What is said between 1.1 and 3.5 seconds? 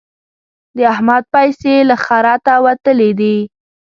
پيسې له خرته وتلې دي.